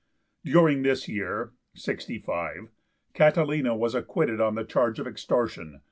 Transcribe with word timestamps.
During 0.43 0.81
this 0.81 1.07
year 1.07 1.51
(65) 1.75 2.69
Catilina 3.13 3.75
was 3.75 3.93
acquitted 3.93 4.41
on 4.41 4.55
the 4.55 4.63
charge 4.65 4.97
of 4.97 5.05
extortion. 5.05 5.79